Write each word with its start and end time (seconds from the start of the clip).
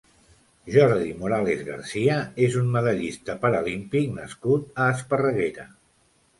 Jordi 0.75 1.11
Morales 1.19 1.61
Garcia 1.67 2.17
és 2.47 2.57
un 2.63 2.73
medallista 2.77 3.37
paralímpic 3.47 4.11
nascut 4.19 4.85
a 4.85 4.91
Esparreguera. 4.99 5.71